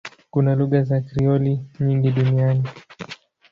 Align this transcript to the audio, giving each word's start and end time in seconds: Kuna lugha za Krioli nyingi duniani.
Kuna 0.31 0.55
lugha 0.55 0.83
za 0.83 1.01
Krioli 1.01 1.59
nyingi 1.79 2.11
duniani. 2.11 2.69